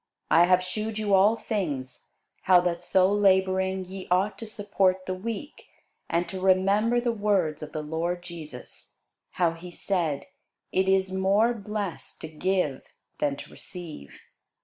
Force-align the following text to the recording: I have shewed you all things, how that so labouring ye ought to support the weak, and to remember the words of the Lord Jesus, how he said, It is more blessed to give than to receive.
I 0.31 0.45
have 0.45 0.63
shewed 0.63 0.97
you 0.97 1.13
all 1.13 1.35
things, 1.35 2.07
how 2.41 2.59
that 2.61 2.81
so 2.81 3.13
labouring 3.13 3.85
ye 3.85 4.07
ought 4.09 4.35
to 4.39 4.47
support 4.47 5.05
the 5.05 5.13
weak, 5.13 5.67
and 6.09 6.27
to 6.27 6.41
remember 6.41 6.99
the 6.99 7.11
words 7.11 7.61
of 7.61 7.71
the 7.71 7.83
Lord 7.83 8.23
Jesus, 8.23 8.95
how 9.33 9.51
he 9.51 9.69
said, 9.69 10.25
It 10.71 10.89
is 10.89 11.11
more 11.11 11.53
blessed 11.53 12.19
to 12.21 12.27
give 12.29 12.81
than 13.19 13.35
to 13.35 13.51
receive. 13.51 14.09